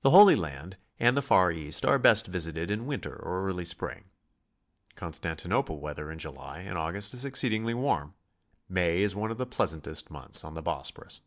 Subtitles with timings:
[0.00, 4.06] The Holy Land and the Far East are best visited in winter or early spring.
[4.94, 8.14] Constantinople weather in July and August is exceedingly warm;
[8.66, 11.20] May is one of the pleasantest months on the Bosporus.